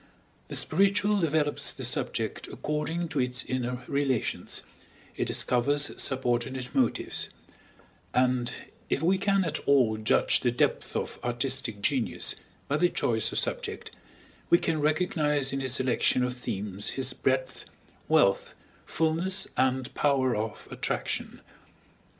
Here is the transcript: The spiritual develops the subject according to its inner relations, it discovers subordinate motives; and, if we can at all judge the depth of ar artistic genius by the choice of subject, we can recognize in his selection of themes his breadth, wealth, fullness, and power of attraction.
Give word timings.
The 0.47 0.55
spiritual 0.55 1.19
develops 1.19 1.73
the 1.73 1.85
subject 1.85 2.47
according 2.47 3.09
to 3.09 3.19
its 3.19 3.43
inner 3.45 3.83
relations, 3.87 4.63
it 5.15 5.25
discovers 5.25 5.91
subordinate 6.01 6.73
motives; 6.73 7.29
and, 8.11 8.51
if 8.89 9.03
we 9.03 9.19
can 9.19 9.45
at 9.45 9.59
all 9.67 9.97
judge 9.97 10.39
the 10.39 10.49
depth 10.49 10.95
of 10.95 11.19
ar 11.21 11.33
artistic 11.33 11.81
genius 11.83 12.35
by 12.67 12.77
the 12.77 12.89
choice 12.89 13.31
of 13.31 13.37
subject, 13.37 13.91
we 14.49 14.57
can 14.57 14.81
recognize 14.81 15.53
in 15.53 15.59
his 15.59 15.75
selection 15.75 16.23
of 16.23 16.35
themes 16.35 16.89
his 16.97 17.13
breadth, 17.13 17.65
wealth, 18.07 18.55
fullness, 18.87 19.47
and 19.55 19.93
power 19.93 20.35
of 20.35 20.67
attraction. 20.71 21.41